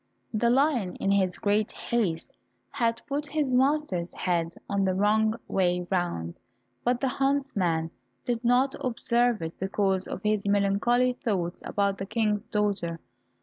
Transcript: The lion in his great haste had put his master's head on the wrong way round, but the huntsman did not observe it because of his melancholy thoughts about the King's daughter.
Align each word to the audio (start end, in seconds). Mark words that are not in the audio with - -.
The 0.33 0.49
lion 0.49 0.95
in 0.95 1.11
his 1.11 1.37
great 1.37 1.71
haste 1.73 2.31
had 2.71 3.03
put 3.05 3.27
his 3.27 3.53
master's 3.53 4.11
head 4.15 4.55
on 4.67 4.83
the 4.83 4.95
wrong 4.95 5.35
way 5.47 5.85
round, 5.91 6.39
but 6.83 6.99
the 6.99 7.07
huntsman 7.07 7.91
did 8.25 8.43
not 8.43 8.73
observe 8.83 9.43
it 9.43 9.59
because 9.59 10.07
of 10.07 10.23
his 10.23 10.43
melancholy 10.43 11.13
thoughts 11.13 11.61
about 11.67 11.99
the 11.99 12.07
King's 12.07 12.47
daughter. 12.47 12.99